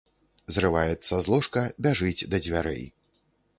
Зрываецца 0.55 1.19
з 1.27 1.33
ложка, 1.35 1.65
бяжыць 1.85 2.27
да 2.35 2.43
дзвярэй. 2.47 2.85